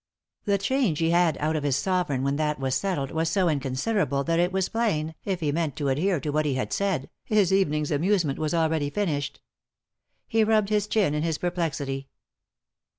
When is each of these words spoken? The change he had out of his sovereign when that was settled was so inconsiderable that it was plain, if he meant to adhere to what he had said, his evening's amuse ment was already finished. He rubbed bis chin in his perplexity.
The 0.45 0.57
change 0.57 0.97
he 0.97 1.11
had 1.11 1.37
out 1.37 1.55
of 1.55 1.61
his 1.63 1.75
sovereign 1.75 2.23
when 2.23 2.35
that 2.37 2.59
was 2.59 2.73
settled 2.73 3.11
was 3.11 3.29
so 3.29 3.47
inconsiderable 3.47 4.23
that 4.23 4.39
it 4.39 4.51
was 4.51 4.67
plain, 4.67 5.13
if 5.25 5.41
he 5.41 5.51
meant 5.51 5.75
to 5.75 5.89
adhere 5.89 6.19
to 6.21 6.31
what 6.31 6.47
he 6.47 6.55
had 6.55 6.73
said, 6.73 7.07
his 7.23 7.53
evening's 7.53 7.91
amuse 7.91 8.25
ment 8.25 8.39
was 8.39 8.51
already 8.55 8.89
finished. 8.89 9.41
He 10.27 10.43
rubbed 10.43 10.69
bis 10.69 10.87
chin 10.87 11.13
in 11.13 11.21
his 11.21 11.37
perplexity. 11.37 12.09